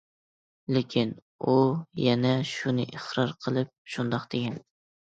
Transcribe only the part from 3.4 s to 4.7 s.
قىلىپ شۇنداق دېگەن.